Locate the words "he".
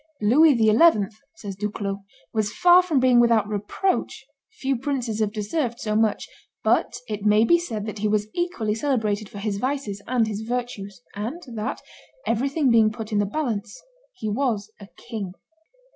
7.99-8.07, 14.13-14.27